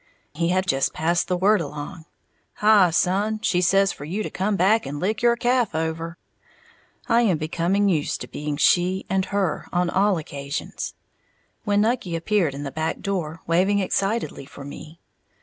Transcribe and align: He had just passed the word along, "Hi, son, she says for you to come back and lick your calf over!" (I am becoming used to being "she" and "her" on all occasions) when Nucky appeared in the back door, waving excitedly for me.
He 0.33 0.49
had 0.49 0.65
just 0.65 0.93
passed 0.95 1.27
the 1.27 1.37
word 1.37 1.61
along, 1.61 2.05
"Hi, 2.53 2.89
son, 2.89 3.39
she 3.43 3.61
says 3.61 3.91
for 3.91 4.03
you 4.03 4.23
to 4.23 4.31
come 4.31 4.55
back 4.55 4.87
and 4.87 4.99
lick 4.99 5.21
your 5.21 5.35
calf 5.35 5.75
over!" 5.75 6.17
(I 7.07 7.21
am 7.21 7.37
becoming 7.37 7.87
used 7.87 8.19
to 8.21 8.27
being 8.27 8.57
"she" 8.57 9.05
and 9.11 9.25
"her" 9.25 9.67
on 9.71 9.91
all 9.91 10.17
occasions) 10.17 10.95
when 11.65 11.81
Nucky 11.81 12.15
appeared 12.15 12.55
in 12.55 12.63
the 12.63 12.71
back 12.71 13.01
door, 13.01 13.41
waving 13.45 13.77
excitedly 13.77 14.47
for 14.47 14.63
me. 14.65 14.99